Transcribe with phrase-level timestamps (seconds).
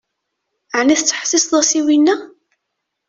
[0.77, 2.15] Ɛni tettḥessiseḍ-as i winna?